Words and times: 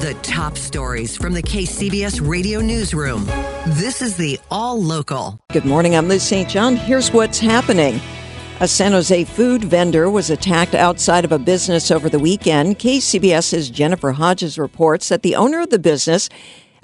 The 0.00 0.14
top 0.22 0.58
stories 0.58 1.16
from 1.16 1.34
the 1.34 1.42
KCBS 1.42 2.20
radio 2.26 2.60
newsroom. 2.60 3.26
This 3.64 4.02
is 4.02 4.16
the 4.16 4.40
All 4.50 4.82
Local. 4.82 5.38
Good 5.52 5.64
morning. 5.64 5.94
I'm 5.94 6.08
Liz 6.08 6.24
St. 6.24 6.48
John. 6.48 6.74
Here's 6.74 7.12
what's 7.12 7.38
happening. 7.38 8.00
A 8.58 8.66
San 8.66 8.90
Jose 8.90 9.22
food 9.22 9.62
vendor 9.62 10.10
was 10.10 10.30
attacked 10.30 10.74
outside 10.74 11.24
of 11.24 11.30
a 11.30 11.38
business 11.38 11.92
over 11.92 12.08
the 12.08 12.18
weekend. 12.18 12.80
KCBS's 12.80 13.70
Jennifer 13.70 14.10
Hodges 14.10 14.58
reports 14.58 15.10
that 15.10 15.22
the 15.22 15.36
owner 15.36 15.60
of 15.60 15.70
the 15.70 15.78
business 15.78 16.28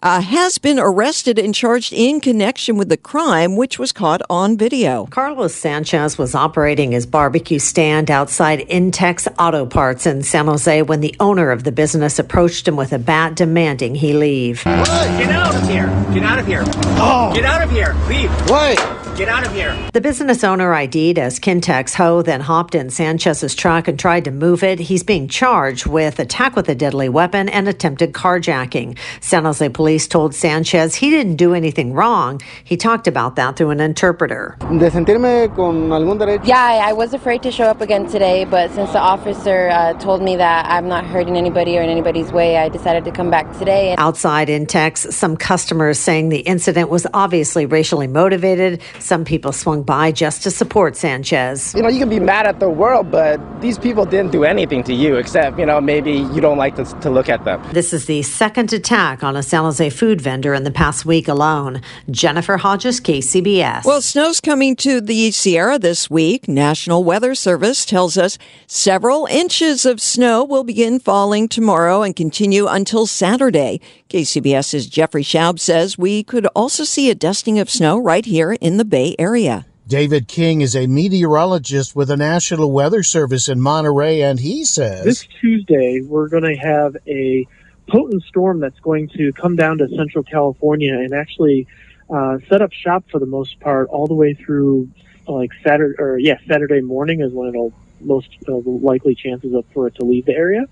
uh, 0.02 0.20
has 0.20 0.58
been 0.58 0.78
arrested 0.78 1.38
and 1.38 1.54
charged 1.54 1.92
in 1.92 2.20
connection 2.20 2.76
with 2.76 2.88
the 2.88 2.96
crime, 2.96 3.56
which 3.56 3.78
was 3.78 3.92
caught 3.92 4.22
on 4.30 4.56
video. 4.56 5.06
Carlos 5.06 5.54
Sanchez 5.54 6.18
was 6.18 6.34
operating 6.34 6.92
his 6.92 7.06
barbecue 7.06 7.58
stand 7.58 8.10
outside 8.10 8.60
Intex 8.68 9.26
Auto 9.38 9.66
Parts 9.66 10.06
in 10.06 10.22
San 10.22 10.46
Jose 10.46 10.82
when 10.82 11.00
the 11.00 11.14
owner 11.20 11.50
of 11.50 11.64
the 11.64 11.72
business 11.72 12.18
approached 12.18 12.66
him 12.66 12.76
with 12.76 12.92
a 12.92 12.98
bat 12.98 13.36
demanding 13.36 13.94
he 13.94 14.12
leave. 14.12 14.64
Get 14.64 15.30
out 15.30 15.54
of 15.54 15.68
here! 15.68 15.86
Get 16.14 16.22
out 16.22 16.38
of 16.38 16.46
here! 16.46 16.62
Oh. 16.66 17.32
Get 17.34 17.44
out 17.44 17.62
of 17.62 17.70
here! 17.70 17.94
Leave! 18.08 18.30
What? 18.48 18.78
Get 19.16 19.28
out 19.28 19.46
of 19.46 19.52
here. 19.52 19.76
The 19.92 20.00
business 20.00 20.42
owner 20.44 20.72
ID'd 20.72 21.18
as 21.18 21.38
Kintex 21.38 21.94
Ho 21.96 22.22
then 22.22 22.40
hopped 22.40 22.74
in 22.74 22.88
Sanchez's 22.88 23.54
truck 23.54 23.86
and 23.86 23.98
tried 23.98 24.24
to 24.24 24.30
move 24.30 24.62
it. 24.62 24.78
He's 24.78 25.02
being 25.02 25.28
charged 25.28 25.84
with 25.84 26.18
attack 26.18 26.56
with 26.56 26.70
a 26.70 26.74
deadly 26.74 27.10
weapon 27.10 27.48
and 27.50 27.68
attempted 27.68 28.12
carjacking. 28.14 28.96
San 29.20 29.44
Jose 29.44 29.68
police 29.68 29.89
told 29.98 30.34
Sanchez 30.34 30.94
he 30.94 31.10
didn't 31.10 31.36
do 31.36 31.54
anything 31.54 31.92
wrong. 31.92 32.40
He 32.64 32.76
talked 32.76 33.06
about 33.06 33.36
that 33.36 33.56
through 33.56 33.70
an 33.70 33.80
interpreter. 33.80 34.56
De 34.60 34.90
sentirme 34.90 35.54
con 35.54 35.90
algún 35.90 36.18
derecho. 36.18 36.46
Yeah, 36.46 36.80
I 36.82 36.92
was 36.92 37.12
afraid 37.12 37.42
to 37.42 37.50
show 37.50 37.64
up 37.64 37.80
again 37.80 38.06
today, 38.08 38.44
but 38.44 38.70
since 38.70 38.92
the 38.92 39.00
officer 39.00 39.68
uh, 39.70 39.94
told 39.94 40.22
me 40.22 40.36
that 40.36 40.66
I'm 40.66 40.88
not 40.88 41.04
hurting 41.04 41.36
anybody 41.36 41.76
or 41.76 41.82
in 41.82 41.90
anybody's 41.90 42.32
way, 42.32 42.56
I 42.56 42.68
decided 42.68 43.04
to 43.04 43.10
come 43.10 43.30
back 43.30 43.46
today. 43.58 43.94
Outside 43.98 44.48
in 44.48 44.60
Intex, 44.70 45.12
some 45.12 45.36
customers 45.36 45.98
saying 45.98 46.28
the 46.28 46.40
incident 46.40 46.90
was 46.90 47.06
obviously 47.14 47.66
racially 47.66 48.06
motivated. 48.06 48.80
Some 48.98 49.24
people 49.24 49.52
swung 49.52 49.82
by 49.82 50.12
just 50.12 50.42
to 50.44 50.50
support 50.50 50.96
Sanchez. 50.96 51.74
You 51.74 51.82
know, 51.82 51.88
you 51.88 51.98
can 51.98 52.08
be 52.08 52.20
mad 52.20 52.46
at 52.46 52.60
the 52.60 52.68
world, 52.68 53.10
but 53.10 53.40
these 53.60 53.78
people 53.78 54.04
didn't 54.04 54.32
do 54.32 54.44
anything 54.44 54.82
to 54.84 54.94
you 54.94 55.16
except, 55.16 55.58
you 55.58 55.66
know, 55.66 55.80
maybe 55.80 56.12
you 56.12 56.40
don't 56.40 56.58
like 56.58 56.76
to, 56.76 56.84
to 56.84 57.10
look 57.10 57.28
at 57.28 57.44
them. 57.44 57.62
This 57.72 57.92
is 57.92 58.06
the 58.06 58.22
second 58.22 58.72
attack 58.72 59.22
on 59.24 59.36
a 59.36 59.42
San 59.42 59.64
Jose 59.64 59.79
food 59.88 60.20
vendor 60.20 60.52
in 60.52 60.64
the 60.64 60.70
past 60.70 61.06
week 61.06 61.28
alone. 61.28 61.80
Jennifer 62.10 62.58
Hodges, 62.58 63.00
KCBS. 63.00 63.84
Well, 63.84 64.02
snow's 64.02 64.40
coming 64.40 64.76
to 64.76 65.00
the 65.00 65.30
Sierra 65.30 65.78
this 65.78 66.10
week. 66.10 66.48
National 66.48 67.04
Weather 67.04 67.34
Service 67.34 67.86
tells 67.86 68.18
us 68.18 68.36
several 68.66 69.26
inches 69.26 69.86
of 69.86 70.00
snow 70.00 70.44
will 70.44 70.64
begin 70.64 70.98
falling 70.98 71.48
tomorrow 71.48 72.02
and 72.02 72.14
continue 72.14 72.66
until 72.66 73.06
Saturday. 73.06 73.80
KCBS's 74.10 74.88
Jeffrey 74.88 75.22
Schaub 75.22 75.58
says 75.58 75.96
we 75.96 76.22
could 76.22 76.46
also 76.48 76.84
see 76.84 77.08
a 77.08 77.14
dusting 77.14 77.58
of 77.58 77.70
snow 77.70 77.96
right 77.96 78.26
here 78.26 78.52
in 78.52 78.76
the 78.76 78.84
Bay 78.84 79.14
Area. 79.18 79.66
David 79.90 80.28
King 80.28 80.60
is 80.60 80.76
a 80.76 80.86
meteorologist 80.86 81.96
with 81.96 82.08
the 82.08 82.16
National 82.16 82.70
Weather 82.70 83.02
Service 83.02 83.48
in 83.48 83.60
Monterey, 83.60 84.22
and 84.22 84.38
he 84.38 84.64
says 84.64 85.04
This 85.04 85.26
Tuesday, 85.40 86.00
we're 86.00 86.28
going 86.28 86.44
to 86.44 86.54
have 86.54 86.96
a 87.08 87.44
potent 87.90 88.22
storm 88.24 88.60
that's 88.60 88.78
going 88.80 89.08
to 89.08 89.32
come 89.32 89.56
down 89.56 89.78
to 89.78 89.88
central 89.96 90.24
California 90.24 90.94
and 90.94 91.12
actually 91.12 91.66
uh, 92.08 92.38
set 92.48 92.62
up 92.62 92.72
shop 92.72 93.04
for 93.10 93.18
the 93.18 93.26
most 93.26 93.60
part 93.60 93.88
all 93.88 94.06
the 94.06 94.14
way 94.14 94.34
through 94.34 94.88
like 95.26 95.50
Saturday, 95.64 95.94
or 95.98 96.18
yeah, 96.18 96.38
Saturday 96.48 96.80
morning 96.80 97.20
is 97.20 97.32
when 97.32 97.48
it'll 97.48 97.72
most 98.00 98.30
uh, 98.48 98.54
likely 98.64 99.14
chances 99.14 99.54
of 99.54 99.64
for 99.72 99.86
it 99.86 99.94
to 99.96 100.04
leave 100.04 100.26
the 100.26 100.34
area. 100.34 100.64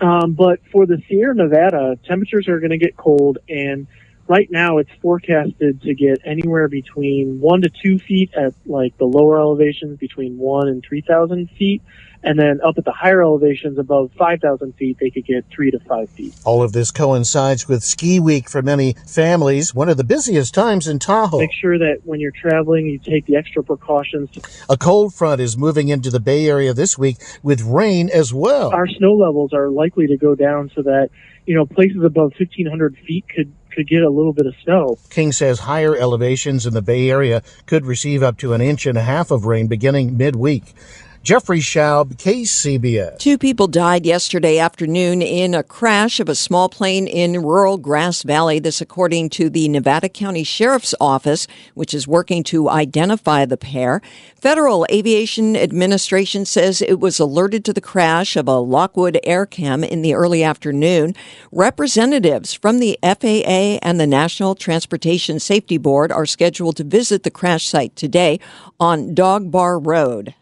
Um, 0.00 0.32
but 0.32 0.60
for 0.72 0.86
the 0.86 1.00
Sierra 1.08 1.34
Nevada, 1.34 1.98
temperatures 2.04 2.48
are 2.48 2.58
going 2.58 2.70
to 2.70 2.78
get 2.78 2.96
cold 2.96 3.38
and 3.48 3.86
right 4.28 4.50
now 4.50 4.78
it's 4.78 4.90
forecasted 5.00 5.82
to 5.82 5.94
get 5.94 6.20
anywhere 6.24 6.68
between 6.68 7.40
one 7.40 7.62
to 7.62 7.70
two 7.82 7.98
feet 7.98 8.32
at 8.34 8.54
like 8.66 8.96
the 8.98 9.04
lower 9.04 9.38
elevations 9.38 9.98
between 9.98 10.38
one 10.38 10.68
and 10.68 10.84
three 10.86 11.00
thousand 11.00 11.50
feet 11.58 11.82
and 12.24 12.38
then 12.38 12.60
up 12.62 12.78
at 12.78 12.84
the 12.84 12.92
higher 12.92 13.22
elevations 13.22 13.78
above 13.78 14.12
5,000 14.16 14.74
feet, 14.74 14.98
they 15.00 15.10
could 15.10 15.26
get 15.26 15.44
three 15.50 15.70
to 15.70 15.80
five 15.80 16.08
feet. 16.10 16.34
All 16.44 16.62
of 16.62 16.72
this 16.72 16.90
coincides 16.90 17.66
with 17.66 17.82
ski 17.82 18.20
week 18.20 18.48
for 18.48 18.62
many 18.62 18.94
families, 19.06 19.74
one 19.74 19.88
of 19.88 19.96
the 19.96 20.04
busiest 20.04 20.54
times 20.54 20.86
in 20.86 20.98
Tahoe. 20.98 21.40
Make 21.40 21.52
sure 21.52 21.78
that 21.78 22.02
when 22.04 22.20
you're 22.20 22.30
traveling, 22.30 22.86
you 22.86 22.98
take 22.98 23.26
the 23.26 23.36
extra 23.36 23.64
precautions. 23.64 24.30
A 24.68 24.76
cold 24.76 25.14
front 25.14 25.40
is 25.40 25.56
moving 25.56 25.88
into 25.88 26.10
the 26.10 26.20
Bay 26.20 26.46
Area 26.46 26.72
this 26.72 26.96
week 26.96 27.16
with 27.42 27.60
rain 27.62 28.08
as 28.08 28.32
well. 28.32 28.70
Our 28.72 28.86
snow 28.86 29.14
levels 29.14 29.52
are 29.52 29.68
likely 29.68 30.06
to 30.08 30.16
go 30.16 30.34
down 30.34 30.70
so 30.74 30.82
that, 30.82 31.10
you 31.46 31.56
know, 31.56 31.66
places 31.66 32.04
above 32.04 32.32
1,500 32.38 32.96
feet 32.98 33.24
could 33.28 33.52
could 33.74 33.88
get 33.88 34.02
a 34.02 34.10
little 34.10 34.32
bit 34.32 34.46
of 34.46 34.54
snow. 34.62 34.98
King 35.10 35.32
says 35.32 35.60
higher 35.60 35.96
elevations 35.96 36.66
in 36.66 36.74
the 36.74 36.82
Bay 36.82 37.10
Area 37.10 37.42
could 37.66 37.86
receive 37.86 38.22
up 38.22 38.38
to 38.38 38.52
an 38.52 38.60
inch 38.60 38.86
and 38.86 38.98
a 38.98 39.02
half 39.02 39.30
of 39.30 39.46
rain 39.46 39.66
beginning 39.66 40.16
midweek. 40.16 40.74
Jeffrey 41.22 41.60
Schaub, 41.60 42.16
KCBS. 42.16 43.16
Two 43.16 43.38
people 43.38 43.68
died 43.68 44.04
yesterday 44.04 44.58
afternoon 44.58 45.22
in 45.22 45.54
a 45.54 45.62
crash 45.62 46.18
of 46.18 46.28
a 46.28 46.34
small 46.34 46.68
plane 46.68 47.06
in 47.06 47.42
rural 47.42 47.78
Grass 47.78 48.24
Valley. 48.24 48.58
This, 48.58 48.80
according 48.80 49.30
to 49.30 49.48
the 49.48 49.68
Nevada 49.68 50.08
County 50.08 50.42
Sheriff's 50.42 50.96
Office, 51.00 51.46
which 51.74 51.94
is 51.94 52.08
working 52.08 52.42
to 52.44 52.68
identify 52.68 53.44
the 53.44 53.56
pair. 53.56 54.02
Federal 54.34 54.84
Aviation 54.90 55.56
Administration 55.56 56.44
says 56.44 56.82
it 56.82 56.98
was 56.98 57.20
alerted 57.20 57.64
to 57.66 57.72
the 57.72 57.80
crash 57.80 58.34
of 58.34 58.48
a 58.48 58.58
Lockwood 58.58 59.20
Aircam 59.24 59.88
in 59.88 60.02
the 60.02 60.14
early 60.14 60.42
afternoon. 60.42 61.14
Representatives 61.52 62.52
from 62.52 62.80
the 62.80 62.98
FAA 63.00 63.78
and 63.80 64.00
the 64.00 64.08
National 64.08 64.56
Transportation 64.56 65.38
Safety 65.38 65.78
Board 65.78 66.10
are 66.10 66.26
scheduled 66.26 66.76
to 66.78 66.84
visit 66.84 67.22
the 67.22 67.30
crash 67.30 67.68
site 67.68 67.94
today 67.94 68.40
on 68.80 69.14
Dog 69.14 69.52
Bar 69.52 69.78
Road. 69.78 70.34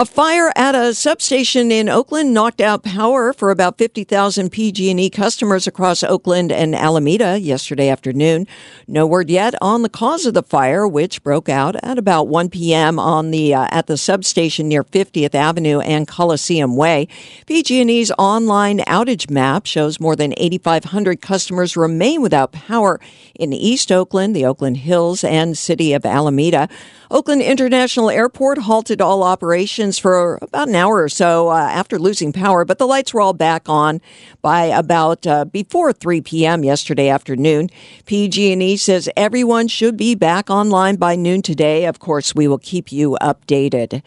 A 0.00 0.04
fire 0.04 0.52
at 0.54 0.76
a 0.76 0.94
substation 0.94 1.72
in 1.72 1.88
Oakland 1.88 2.32
knocked 2.32 2.60
out 2.60 2.84
power 2.84 3.32
for 3.32 3.50
about 3.50 3.78
50,000 3.78 4.48
PG&E 4.48 5.10
customers 5.10 5.66
across 5.66 6.04
Oakland 6.04 6.52
and 6.52 6.72
Alameda 6.72 7.36
yesterday 7.40 7.88
afternoon. 7.88 8.46
No 8.86 9.08
word 9.08 9.28
yet 9.28 9.56
on 9.60 9.82
the 9.82 9.88
cause 9.88 10.24
of 10.24 10.34
the 10.34 10.44
fire, 10.44 10.86
which 10.86 11.24
broke 11.24 11.48
out 11.48 11.74
at 11.82 11.98
about 11.98 12.28
1 12.28 12.48
p.m. 12.48 13.00
on 13.00 13.32
the 13.32 13.52
uh, 13.52 13.66
at 13.72 13.88
the 13.88 13.96
substation 13.96 14.68
near 14.68 14.84
50th 14.84 15.34
Avenue 15.34 15.80
and 15.80 16.06
Coliseum 16.06 16.76
Way. 16.76 17.08
PG&E's 17.48 18.12
online 18.18 18.78
outage 18.86 19.28
map 19.28 19.66
shows 19.66 19.98
more 19.98 20.14
than 20.14 20.32
8,500 20.36 21.20
customers 21.20 21.76
remain 21.76 22.22
without 22.22 22.52
power 22.52 23.00
in 23.34 23.52
East 23.52 23.90
Oakland, 23.90 24.36
the 24.36 24.46
Oakland 24.46 24.76
Hills, 24.76 25.24
and 25.24 25.58
city 25.58 25.92
of 25.92 26.06
Alameda. 26.06 26.68
Oakland 27.10 27.40
International 27.40 28.10
Airport 28.10 28.58
halted 28.58 29.00
all 29.00 29.22
operations 29.22 29.98
for 29.98 30.38
about 30.42 30.68
an 30.68 30.74
hour 30.74 31.02
or 31.02 31.08
so 31.08 31.48
uh, 31.48 31.54
after 31.56 31.98
losing 31.98 32.34
power, 32.34 32.66
but 32.66 32.76
the 32.76 32.86
lights 32.86 33.14
were 33.14 33.22
all 33.22 33.32
back 33.32 33.66
on 33.66 34.02
by 34.42 34.64
about 34.64 35.26
uh, 35.26 35.46
before 35.46 35.92
3 35.94 36.20
p.m. 36.20 36.64
yesterday 36.64 37.08
afternoon. 37.08 37.70
PG&E 38.04 38.76
says 38.76 39.08
everyone 39.16 39.68
should 39.68 39.96
be 39.96 40.14
back 40.14 40.50
online 40.50 40.96
by 40.96 41.16
noon 41.16 41.40
today. 41.40 41.86
Of 41.86 41.98
course, 41.98 42.34
we 42.34 42.46
will 42.46 42.58
keep 42.58 42.92
you 42.92 43.16
updated. 43.22 44.02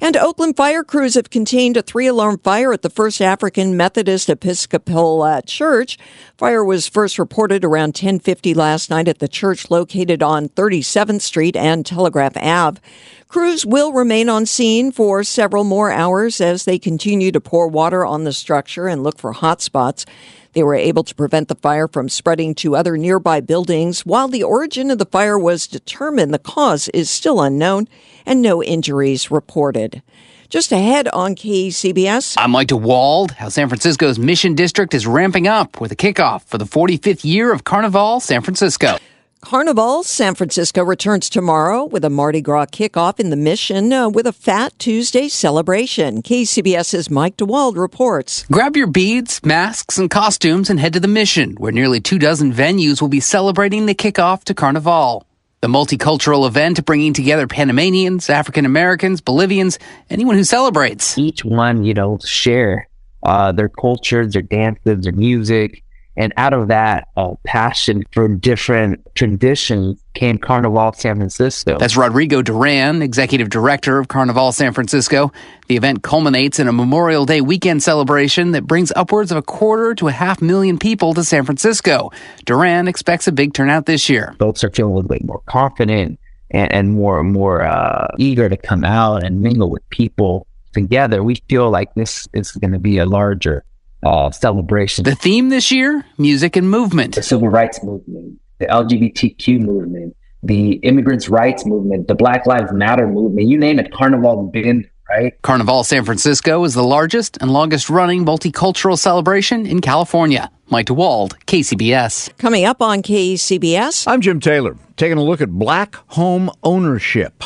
And 0.00 0.16
Oakland 0.16 0.56
fire 0.56 0.84
crews 0.84 1.14
have 1.14 1.30
contained 1.30 1.76
a 1.76 1.82
three-alarm 1.82 2.38
fire 2.38 2.72
at 2.72 2.82
the 2.82 2.90
First 2.90 3.20
African 3.20 3.76
Methodist 3.76 4.28
Episcopal 4.28 5.22
uh, 5.22 5.40
Church. 5.42 5.98
Fire 6.36 6.64
was 6.64 6.86
first 6.86 7.18
reported 7.18 7.64
around 7.64 7.94
10:50 7.94 8.54
last 8.54 8.90
night 8.90 9.08
at 9.08 9.18
the 9.18 9.28
church 9.28 9.70
located 9.70 10.22
on 10.22 10.48
37th 10.50 11.20
Street 11.20 11.56
and 11.56 11.84
Telegraph 11.84 12.36
Ave. 12.44 12.80
Crews 13.28 13.66
will 13.66 13.92
remain 13.92 14.28
on 14.28 14.46
scene 14.46 14.92
for 14.92 15.24
several 15.24 15.64
more 15.64 15.90
hours 15.90 16.40
as 16.40 16.64
they 16.64 16.78
continue 16.78 17.32
to 17.32 17.40
pour 17.40 17.66
water 17.66 18.06
on 18.06 18.24
the 18.24 18.32
structure 18.32 18.86
and 18.86 19.02
look 19.02 19.18
for 19.18 19.32
hot 19.32 19.60
spots. 19.60 20.06
They 20.52 20.62
were 20.62 20.76
able 20.76 21.02
to 21.02 21.14
prevent 21.16 21.48
the 21.48 21.56
fire 21.56 21.88
from 21.88 22.08
spreading 22.08 22.54
to 22.56 22.76
other 22.76 22.96
nearby 22.96 23.40
buildings. 23.40 24.06
While 24.06 24.28
the 24.28 24.44
origin 24.44 24.88
of 24.90 24.98
the 24.98 25.04
fire 25.04 25.36
was 25.36 25.66
determined, 25.66 26.32
the 26.32 26.38
cause 26.38 26.86
is 26.88 27.10
still 27.10 27.42
unknown 27.42 27.88
and 28.24 28.40
no 28.40 28.62
injuries 28.62 29.32
reported. 29.32 30.00
Just 30.48 30.70
ahead 30.70 31.08
on 31.08 31.34
KCBS. 31.34 32.36
I'm 32.38 32.52
Mike 32.52 32.68
DeWald. 32.68 33.32
How 33.32 33.48
San 33.48 33.68
Francisco's 33.68 34.20
Mission 34.20 34.54
District 34.54 34.94
is 34.94 35.08
ramping 35.08 35.48
up 35.48 35.80
with 35.80 35.90
a 35.90 35.96
kickoff 35.96 36.44
for 36.44 36.58
the 36.58 36.64
45th 36.64 37.24
year 37.24 37.52
of 37.52 37.64
Carnival 37.64 38.20
San 38.20 38.40
Francisco. 38.40 38.98
Carnival 39.44 40.02
San 40.02 40.34
Francisco 40.34 40.82
returns 40.82 41.28
tomorrow 41.28 41.84
with 41.84 42.02
a 42.02 42.08
Mardi 42.08 42.40
Gras 42.40 42.64
kickoff 42.64 43.20
in 43.20 43.28
the 43.28 43.36
Mission 43.36 43.92
uh, 43.92 44.08
with 44.08 44.26
a 44.26 44.32
Fat 44.32 44.72
Tuesday 44.78 45.28
celebration. 45.28 46.22
KCBS's 46.22 47.10
Mike 47.10 47.36
DeWald 47.36 47.76
reports. 47.76 48.46
Grab 48.50 48.74
your 48.74 48.86
beads, 48.86 49.44
masks, 49.44 49.98
and 49.98 50.08
costumes 50.08 50.70
and 50.70 50.80
head 50.80 50.94
to 50.94 51.00
the 51.00 51.08
Mission, 51.08 51.56
where 51.56 51.72
nearly 51.72 52.00
two 52.00 52.18
dozen 52.18 52.54
venues 52.54 53.02
will 53.02 53.10
be 53.10 53.20
celebrating 53.20 53.84
the 53.84 53.94
kickoff 53.94 54.44
to 54.44 54.54
Carnival. 54.54 55.26
The 55.60 55.68
multicultural 55.68 56.46
event 56.46 56.82
bringing 56.86 57.12
together 57.12 57.46
Panamanians, 57.46 58.30
African 58.30 58.64
Americans, 58.64 59.20
Bolivians, 59.20 59.78
anyone 60.08 60.36
who 60.36 60.44
celebrates. 60.44 61.18
Each 61.18 61.44
one, 61.44 61.84
you 61.84 61.92
know, 61.92 62.18
share 62.24 62.88
uh, 63.22 63.52
their 63.52 63.68
culture, 63.68 64.26
their 64.26 64.40
dances, 64.40 65.04
their 65.04 65.12
music, 65.12 65.84
and 66.16 66.32
out 66.36 66.52
of 66.52 66.68
that 66.68 67.08
uh, 67.16 67.34
passion 67.44 68.04
for 68.12 68.28
different 68.28 69.04
traditions 69.14 70.00
came 70.14 70.38
Carnival 70.38 70.92
San 70.92 71.16
Francisco. 71.16 71.76
That's 71.78 71.96
Rodrigo 71.96 72.40
Duran, 72.40 73.02
executive 73.02 73.50
director 73.50 73.98
of 73.98 74.08
Carnival 74.08 74.52
San 74.52 74.72
Francisco. 74.72 75.32
The 75.66 75.76
event 75.76 76.02
culminates 76.02 76.60
in 76.60 76.68
a 76.68 76.72
Memorial 76.72 77.26
Day 77.26 77.40
weekend 77.40 77.82
celebration 77.82 78.52
that 78.52 78.66
brings 78.66 78.92
upwards 78.94 79.32
of 79.32 79.38
a 79.38 79.42
quarter 79.42 79.94
to 79.96 80.08
a 80.08 80.12
half 80.12 80.40
million 80.40 80.78
people 80.78 81.14
to 81.14 81.24
San 81.24 81.44
Francisco. 81.44 82.12
Duran 82.44 82.86
expects 82.86 83.26
a 83.26 83.32
big 83.32 83.54
turnout 83.54 83.86
this 83.86 84.08
year. 84.08 84.36
Folks 84.38 84.62
are 84.62 84.70
feeling 84.70 84.92
a 84.92 84.96
little 84.96 85.08
bit 85.08 85.24
more 85.24 85.42
confident 85.46 86.20
and, 86.50 86.72
and 86.72 86.92
more 86.92 87.22
more 87.24 87.62
uh, 87.62 88.06
eager 88.18 88.48
to 88.48 88.56
come 88.56 88.84
out 88.84 89.24
and 89.24 89.40
mingle 89.40 89.70
with 89.70 89.88
people 89.90 90.46
together. 90.72 91.22
We 91.22 91.36
feel 91.48 91.70
like 91.70 91.94
this 91.94 92.28
is 92.32 92.52
going 92.52 92.72
to 92.72 92.78
be 92.78 92.98
a 92.98 93.06
larger 93.06 93.64
uh, 94.04 94.30
celebration. 94.30 95.04
The 95.04 95.14
theme 95.14 95.48
this 95.48 95.70
year 95.72 96.04
music 96.18 96.56
and 96.56 96.70
movement. 96.70 97.14
The 97.14 97.22
civil 97.22 97.48
rights 97.48 97.82
movement, 97.82 98.38
the 98.58 98.66
LGBTQ 98.66 99.60
movement, 99.60 100.16
the 100.42 100.74
immigrants' 100.76 101.28
rights 101.28 101.64
movement, 101.64 102.08
the 102.08 102.14
Black 102.14 102.46
Lives 102.46 102.72
Matter 102.72 103.06
movement 103.06 103.48
you 103.48 103.58
name 103.58 103.78
it, 103.78 103.92
Carnival 103.92 104.50
been 104.52 104.88
right? 105.08 105.40
Carnival 105.42 105.84
San 105.84 106.04
Francisco 106.04 106.64
is 106.64 106.74
the 106.74 106.82
largest 106.82 107.38
and 107.40 107.50
longest 107.50 107.90
running 107.90 108.24
multicultural 108.24 108.98
celebration 108.98 109.66
in 109.66 109.80
California. 109.80 110.50
Mike 110.68 110.86
DeWald, 110.86 111.32
KCBS. 111.46 112.36
Coming 112.38 112.64
up 112.64 112.80
on 112.80 113.02
KCBS. 113.02 114.08
I'm 114.08 114.20
Jim 114.20 114.40
Taylor, 114.40 114.76
taking 114.96 115.18
a 115.18 115.22
look 115.22 115.40
at 115.40 115.50
black 115.50 115.96
home 116.08 116.50
ownership. 116.62 117.44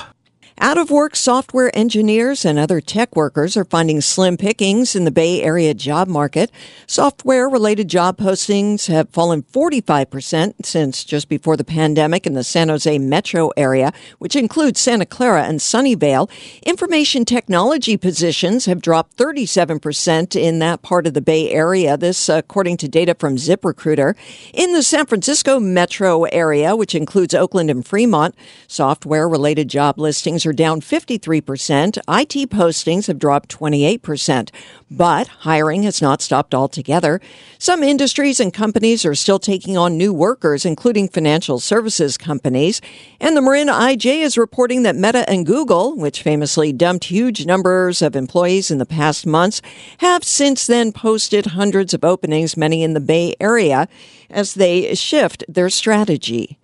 Out 0.60 0.76
of 0.76 0.90
work 0.90 1.14
software 1.14 1.70
engineers 1.72 2.44
and 2.44 2.58
other 2.58 2.80
tech 2.80 3.14
workers 3.14 3.56
are 3.56 3.64
finding 3.64 4.00
slim 4.00 4.36
pickings 4.36 4.96
in 4.96 5.04
the 5.04 5.12
Bay 5.12 5.40
Area 5.40 5.72
job 5.72 6.08
market. 6.08 6.50
Software 6.84 7.48
related 7.48 7.86
job 7.86 8.16
postings 8.16 8.88
have 8.88 9.08
fallen 9.10 9.44
45% 9.44 10.66
since 10.66 11.04
just 11.04 11.28
before 11.28 11.56
the 11.56 11.62
pandemic 11.62 12.26
in 12.26 12.32
the 12.34 12.42
San 12.42 12.70
Jose 12.70 12.98
metro 12.98 13.50
area, 13.56 13.92
which 14.18 14.34
includes 14.34 14.80
Santa 14.80 15.06
Clara 15.06 15.44
and 15.44 15.60
Sunnyvale. 15.60 16.28
Information 16.64 17.24
technology 17.24 17.96
positions 17.96 18.66
have 18.66 18.82
dropped 18.82 19.16
37% 19.16 20.34
in 20.34 20.58
that 20.58 20.82
part 20.82 21.06
of 21.06 21.14
the 21.14 21.20
Bay 21.20 21.52
Area. 21.52 21.96
This, 21.96 22.28
according 22.28 22.78
to 22.78 22.88
data 22.88 23.14
from 23.16 23.36
ZipRecruiter. 23.36 24.16
In 24.52 24.72
the 24.72 24.82
San 24.82 25.06
Francisco 25.06 25.60
metro 25.60 26.24
area, 26.24 26.74
which 26.74 26.96
includes 26.96 27.32
Oakland 27.32 27.70
and 27.70 27.86
Fremont, 27.86 28.34
software 28.66 29.28
related 29.28 29.68
job 29.68 30.00
listings 30.00 30.47
are 30.48 30.52
down 30.52 30.80
53%. 30.80 31.98
IT 31.98 32.50
postings 32.50 33.06
have 33.06 33.18
dropped 33.18 33.56
28%. 33.56 34.50
But 34.90 35.28
hiring 35.28 35.82
has 35.82 36.00
not 36.00 36.22
stopped 36.22 36.54
altogether. 36.54 37.20
Some 37.58 37.82
industries 37.82 38.40
and 38.40 38.52
companies 38.52 39.04
are 39.04 39.14
still 39.14 39.38
taking 39.38 39.76
on 39.76 39.98
new 39.98 40.12
workers, 40.12 40.64
including 40.64 41.08
financial 41.08 41.60
services 41.60 42.16
companies. 42.16 42.80
And 43.20 43.36
the 43.36 43.42
Marin 43.42 43.68
IJ 43.68 44.22
is 44.22 44.38
reporting 44.38 44.82
that 44.84 44.96
Meta 44.96 45.28
and 45.28 45.44
Google, 45.44 45.94
which 45.94 46.22
famously 46.22 46.72
dumped 46.72 47.04
huge 47.04 47.44
numbers 47.44 48.00
of 48.00 48.16
employees 48.16 48.70
in 48.70 48.78
the 48.78 48.86
past 48.86 49.26
months, 49.26 49.60
have 49.98 50.24
since 50.24 50.66
then 50.66 50.90
posted 50.90 51.46
hundreds 51.46 51.92
of 51.92 52.04
openings, 52.04 52.56
many 52.56 52.82
in 52.82 52.94
the 52.94 53.00
Bay 53.00 53.34
Area, 53.38 53.88
as 54.30 54.54
they 54.54 54.94
shift 54.94 55.44
their 55.48 55.68
strategy. 55.68 56.57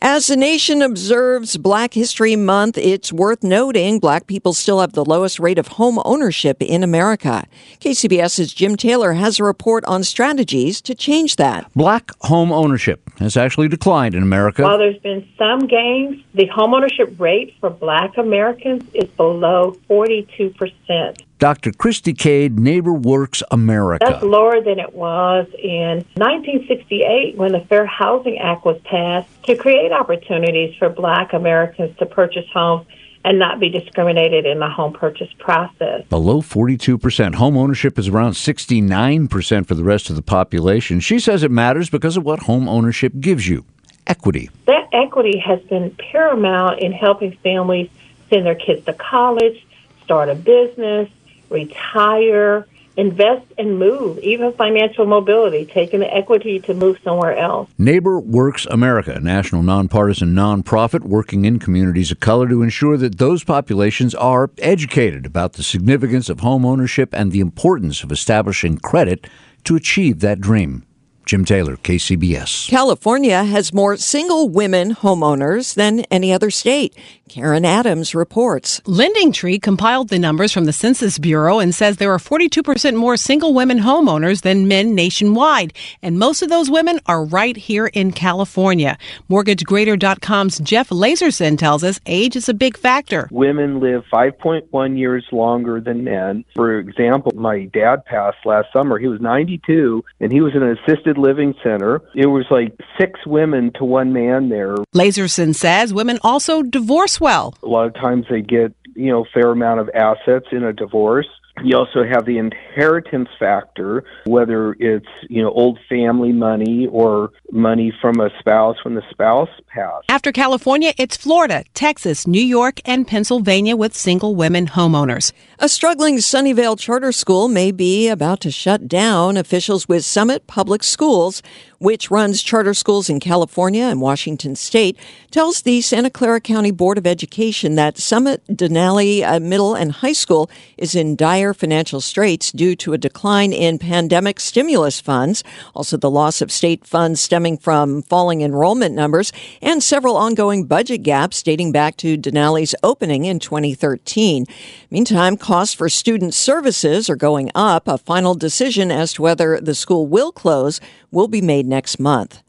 As 0.00 0.28
the 0.28 0.36
nation 0.36 0.80
observes 0.80 1.56
Black 1.56 1.94
History 1.94 2.36
Month, 2.36 2.78
it's 2.78 3.12
worth 3.12 3.42
noting 3.42 3.98
black 3.98 4.28
people 4.28 4.52
still 4.52 4.80
have 4.80 4.92
the 4.92 5.04
lowest 5.04 5.40
rate 5.40 5.58
of 5.58 5.66
home 5.66 6.00
ownership 6.04 6.62
in 6.62 6.84
America. 6.84 7.44
KCBS's 7.80 8.54
Jim 8.54 8.76
Taylor 8.76 9.14
has 9.14 9.40
a 9.40 9.44
report 9.44 9.84
on 9.86 10.04
strategies 10.04 10.80
to 10.82 10.94
change 10.94 11.34
that. 11.36 11.68
Black 11.74 12.12
home 12.20 12.52
ownership 12.52 13.10
has 13.18 13.36
actually 13.36 13.66
declined 13.66 14.14
in 14.14 14.22
America. 14.22 14.62
While 14.62 14.78
there's 14.78 14.98
been 14.98 15.28
some 15.36 15.66
gains, 15.66 16.22
the 16.32 16.46
home 16.46 16.74
ownership 16.74 17.18
rate 17.18 17.56
for 17.58 17.68
black 17.68 18.16
Americans 18.16 18.84
is 18.94 19.08
below 19.10 19.76
42%. 19.90 21.16
Dr. 21.38 21.72
Christy 21.72 22.14
Cade, 22.14 22.58
Neighbor 22.58 22.92
Works 22.92 23.42
America. 23.50 24.04
That's 24.08 24.24
lower 24.24 24.60
than 24.60 24.78
it 24.78 24.92
was 24.92 25.46
in 25.62 26.04
1968 26.16 27.36
when 27.36 27.52
the 27.52 27.60
Fair 27.60 27.86
Housing 27.86 28.38
Act 28.38 28.64
was 28.64 28.80
passed 28.82 29.28
to 29.44 29.56
create 29.56 29.92
opportunities 29.92 30.74
for 30.76 30.88
black 30.88 31.32
Americans 31.32 31.96
to 31.98 32.06
purchase 32.06 32.46
homes 32.52 32.86
and 33.24 33.38
not 33.38 33.60
be 33.60 33.68
discriminated 33.68 34.46
in 34.46 34.58
the 34.58 34.68
home 34.68 34.92
purchase 34.92 35.32
process. 35.38 36.04
Below 36.08 36.40
42%. 36.40 37.34
Home 37.34 37.56
ownership 37.56 37.98
is 37.98 38.08
around 38.08 38.32
69% 38.32 39.66
for 39.66 39.74
the 39.74 39.84
rest 39.84 40.10
of 40.10 40.16
the 40.16 40.22
population. 40.22 41.00
She 41.00 41.18
says 41.18 41.42
it 41.42 41.50
matters 41.50 41.90
because 41.90 42.16
of 42.16 42.24
what 42.24 42.40
home 42.40 42.68
ownership 42.68 43.12
gives 43.20 43.48
you 43.48 43.64
equity. 44.06 44.50
That 44.66 44.88
equity 44.92 45.38
has 45.38 45.60
been 45.62 45.94
paramount 46.10 46.80
in 46.80 46.92
helping 46.92 47.36
families 47.42 47.90
send 48.30 48.46
their 48.46 48.54
kids 48.54 48.84
to 48.86 48.92
college, 48.94 49.66
start 50.02 50.28
a 50.28 50.34
business, 50.34 51.10
retire, 51.50 52.66
invest 52.98 53.46
and 53.56 53.78
move, 53.78 54.18
even 54.18 54.52
financial 54.54 55.06
mobility, 55.06 55.64
taking 55.64 56.00
the 56.00 56.14
equity 56.14 56.58
to 56.58 56.74
move 56.74 56.98
somewhere 57.04 57.36
else. 57.36 57.70
Neighbor 57.78 58.18
Works 58.18 58.66
America, 58.66 59.12
a 59.12 59.20
national 59.20 59.62
nonpartisan 59.62 60.34
nonprofit 60.34 61.02
working 61.02 61.44
in 61.44 61.60
communities 61.60 62.10
of 62.10 62.18
color 62.18 62.48
to 62.48 62.60
ensure 62.60 62.96
that 62.96 63.18
those 63.18 63.44
populations 63.44 64.16
are 64.16 64.50
educated 64.58 65.24
about 65.24 65.52
the 65.52 65.62
significance 65.62 66.28
of 66.28 66.40
home 66.40 66.66
ownership 66.66 67.14
and 67.14 67.30
the 67.30 67.40
importance 67.40 68.02
of 68.02 68.10
establishing 68.10 68.78
credit 68.78 69.28
to 69.62 69.76
achieve 69.76 70.18
that 70.18 70.40
dream. 70.40 70.84
Jim 71.28 71.44
Taylor, 71.44 71.76
KCBS. 71.76 72.70
California 72.70 73.44
has 73.44 73.74
more 73.74 73.98
single 73.98 74.48
women 74.48 74.94
homeowners 74.94 75.74
than 75.74 76.00
any 76.10 76.32
other 76.32 76.50
state. 76.50 76.96
Karen 77.28 77.64
Adams 77.64 78.14
reports. 78.14 78.80
Lending 78.86 79.32
Tree 79.32 79.58
compiled 79.58 80.08
the 80.08 80.18
numbers 80.18 80.52
from 80.52 80.64
the 80.64 80.72
Census 80.72 81.18
Bureau 81.18 81.58
and 81.58 81.74
says 81.74 81.96
there 81.96 82.12
are 82.12 82.18
42% 82.18 82.96
more 82.96 83.16
single 83.16 83.54
women 83.54 83.78
homeowners 83.78 84.42
than 84.42 84.66
men 84.66 84.94
nationwide. 84.94 85.72
And 86.02 86.18
most 86.18 86.42
of 86.42 86.48
those 86.48 86.70
women 86.70 87.00
are 87.06 87.24
right 87.24 87.56
here 87.56 87.86
in 87.88 88.12
California. 88.12 88.98
MortgageGrader.com's 89.30 90.58
Jeff 90.60 90.88
Lazerson 90.88 91.58
tells 91.58 91.84
us 91.84 92.00
age 92.06 92.34
is 92.34 92.48
a 92.48 92.54
big 92.54 92.76
factor. 92.76 93.28
Women 93.30 93.80
live 93.80 94.04
5.1 94.12 94.98
years 94.98 95.24
longer 95.30 95.80
than 95.80 96.04
men. 96.04 96.44
For 96.54 96.78
example, 96.78 97.32
my 97.34 97.66
dad 97.66 98.04
passed 98.06 98.38
last 98.44 98.68
summer. 98.72 98.98
He 98.98 99.06
was 99.06 99.20
92 99.20 100.02
and 100.20 100.32
he 100.32 100.40
was 100.40 100.54
in 100.54 100.62
an 100.62 100.78
assisted 100.78 101.18
living 101.18 101.54
center. 101.62 102.00
It 102.14 102.26
was 102.26 102.46
like 102.50 102.72
six 102.98 103.20
women 103.26 103.72
to 103.74 103.84
one 103.84 104.12
man 104.12 104.48
there. 104.48 104.76
Lazerson 104.94 105.54
says 105.54 105.92
women 105.92 106.18
also 106.22 106.62
divorce 106.62 107.17
well. 107.20 107.54
A 107.62 107.68
lot 107.68 107.86
of 107.86 107.94
times 107.94 108.26
they 108.30 108.42
get 108.42 108.74
you 108.98 109.12
know, 109.12 109.24
fair 109.32 109.52
amount 109.52 109.78
of 109.78 109.88
assets 109.94 110.46
in 110.50 110.64
a 110.64 110.72
divorce. 110.72 111.28
You 111.64 111.76
also 111.76 112.04
have 112.04 112.24
the 112.24 112.38
inheritance 112.38 113.28
factor, 113.38 114.04
whether 114.24 114.72
it's, 114.74 115.06
you 115.28 115.42
know, 115.42 115.50
old 115.50 115.78
family 115.88 116.32
money 116.32 116.86
or 116.90 117.30
money 117.50 117.92
from 118.00 118.20
a 118.20 118.30
spouse 118.38 118.76
when 118.84 118.94
the 118.94 119.02
spouse 119.10 119.48
passed. 119.66 120.06
After 120.08 120.32
California, 120.32 120.92
it's 120.98 121.16
Florida, 121.16 121.64
Texas, 121.74 122.26
New 122.26 122.42
York, 122.42 122.80
and 122.84 123.06
Pennsylvania 123.06 123.76
with 123.76 123.94
single 123.94 124.34
women 124.34 124.66
homeowners. 124.66 125.32
A 125.58 125.68
struggling 125.68 126.18
Sunnyvale 126.18 126.78
charter 126.78 127.12
school 127.12 127.48
may 127.48 127.72
be 127.72 128.08
about 128.08 128.40
to 128.42 128.50
shut 128.50 128.88
down. 128.88 129.36
Officials 129.36 129.88
with 129.88 130.04
Summit 130.04 130.46
Public 130.46 130.82
Schools, 130.82 131.42
which 131.78 132.10
runs 132.10 132.42
charter 132.42 132.74
schools 132.74 133.08
in 133.08 133.20
California 133.20 133.84
and 133.84 134.00
Washington 134.00 134.54
state, 134.56 134.96
tells 135.30 135.62
the 135.62 135.80
Santa 135.80 136.10
Clara 136.10 136.40
County 136.40 136.70
Board 136.70 136.98
of 136.98 137.06
Education 137.06 137.74
that 137.74 137.98
Summit 137.98 138.42
Denali 138.48 139.22
uh, 139.22 139.40
Middle 139.40 139.74
and 139.74 139.92
High 139.92 140.12
School 140.12 140.50
is 140.76 140.94
in 140.94 141.16
dire 141.16 141.47
financial 141.54 142.00
straits 142.00 142.52
due 142.52 142.74
to 142.76 142.92
a 142.92 142.98
decline 142.98 143.52
in 143.52 143.78
pandemic 143.78 144.40
stimulus 144.40 145.00
funds, 145.00 145.44
also 145.74 145.96
the 145.96 146.10
loss 146.10 146.40
of 146.40 146.52
state 146.52 146.86
funds 146.86 147.20
stemming 147.20 147.58
from 147.58 148.02
falling 148.02 148.40
enrollment 148.40 148.94
numbers, 148.94 149.32
and 149.62 149.82
several 149.82 150.16
ongoing 150.16 150.64
budget 150.64 151.02
gaps 151.02 151.42
dating 151.42 151.72
back 151.72 151.96
to 151.96 152.16
Denali's 152.16 152.74
opening 152.82 153.24
in 153.24 153.38
2013. 153.38 154.46
Meantime, 154.90 155.36
costs 155.36 155.74
for 155.74 155.88
student 155.88 156.34
services 156.34 157.10
are 157.10 157.16
going 157.16 157.50
up. 157.54 157.88
A 157.88 157.98
final 157.98 158.34
decision 158.34 158.90
as 158.90 159.12
to 159.14 159.22
whether 159.22 159.60
the 159.60 159.74
school 159.74 160.06
will 160.06 160.32
close 160.32 160.80
will 161.10 161.28
be 161.28 161.40
made 161.40 161.66
next 161.66 161.98
month. 161.98 162.42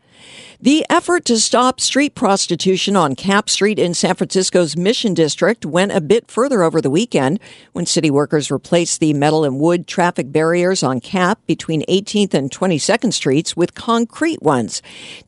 The 0.62 0.86
effort 0.90 1.24
to 1.26 1.40
stop 1.40 1.80
street 1.80 2.16
prostitution 2.16 2.98
on 2.98 3.16
Capp 3.16 3.50
Street 3.50 3.80
in 3.80 3.94
San 3.94 4.16
Francisco's 4.16 4.76
Mission 4.76 5.14
District 5.14 5.66
went 5.66 5.94
a 5.94 6.02
bit 6.02 6.30
further 6.30 6.64
over 6.64 6.82
the 6.82 6.90
weekend 6.90 7.40
when 7.72 7.86
city 7.86 8.12
workers 8.12 8.52
replaced 8.52 9.00
the 9.00 9.14
metal 9.14 9.46
and 9.46 9.58
wood 9.58 9.88
traffic 9.88 10.34
barriers 10.34 10.84
on 10.84 11.00
Cap 11.00 11.40
between 11.48 11.86
18th 11.86 12.34
and 12.34 12.52
22nd 12.52 13.14
Streets 13.14 13.56
with 13.56 13.74
concrete 13.74 14.42
ones. 14.42 14.82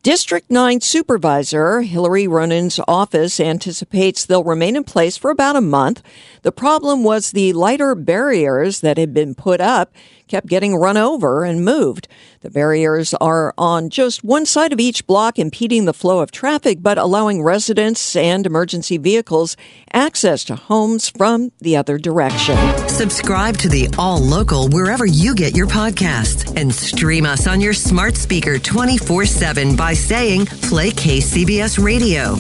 District 0.03 0.51
9 0.51 0.81
Supervisor 0.81 1.79
Hillary 1.79 2.27
Ronan's 2.27 2.81
office 2.85 3.39
anticipates 3.39 4.25
they'll 4.25 4.43
remain 4.43 4.75
in 4.75 4.83
place 4.83 5.15
for 5.15 5.31
about 5.31 5.55
a 5.55 5.61
month. 5.61 6.03
The 6.41 6.51
problem 6.51 7.05
was 7.05 7.31
the 7.31 7.53
lighter 7.53 7.95
barriers 7.95 8.81
that 8.81 8.97
had 8.97 9.13
been 9.13 9.33
put 9.33 9.61
up 9.61 9.93
kept 10.31 10.47
getting 10.47 10.77
run 10.77 10.95
over 10.95 11.43
and 11.43 11.65
moved. 11.65 12.07
The 12.39 12.49
barriers 12.49 13.13
are 13.15 13.53
on 13.57 13.89
just 13.89 14.23
one 14.23 14.45
side 14.45 14.71
of 14.71 14.79
each 14.79 15.05
block, 15.05 15.20
impeding 15.37 15.85
the 15.85 15.93
flow 15.93 16.19
of 16.19 16.31
traffic, 16.31 16.79
but 16.81 16.97
allowing 16.97 17.43
residents 17.43 18.15
and 18.15 18.45
emergency 18.45 18.97
vehicles 18.97 19.55
access 19.93 20.43
to 20.45 20.55
homes 20.55 21.09
from 21.09 21.51
the 21.59 21.77
other 21.77 21.97
direction. 21.97 22.57
Subscribe 22.87 23.57
to 23.57 23.69
the 23.69 23.87
All 23.97 24.19
Local 24.19 24.67
wherever 24.69 25.05
you 25.05 25.35
get 25.35 25.55
your 25.55 25.67
podcasts 25.67 26.55
and 26.59 26.73
stream 26.73 27.25
us 27.25 27.47
on 27.47 27.61
your 27.61 27.73
smart 27.73 28.15
speaker 28.15 28.57
24 28.57 29.25
7 29.25 29.75
by 29.75 29.93
saying 29.93 30.45
Play 30.45 30.91
KCBS 30.91 31.83
Radio. 31.83 32.35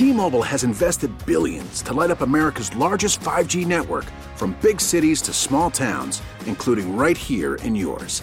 T-Mobile 0.00 0.42
has 0.42 0.64
invested 0.64 1.10
billions 1.26 1.82
to 1.82 1.92
light 1.92 2.10
up 2.10 2.22
America's 2.22 2.74
largest 2.74 3.20
5G 3.20 3.66
network 3.66 4.06
from 4.34 4.56
big 4.62 4.80
cities 4.80 5.20
to 5.20 5.34
small 5.34 5.70
towns, 5.70 6.22
including 6.46 6.96
right 6.96 7.18
here 7.18 7.56
in 7.56 7.76
yours. 7.76 8.22